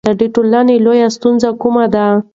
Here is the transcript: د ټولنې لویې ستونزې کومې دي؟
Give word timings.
د 0.19 0.21
ټولنې 0.33 0.75
لویې 0.85 1.07
ستونزې 1.15 1.49
کومې 1.61 1.85
دي؟ 1.93 2.07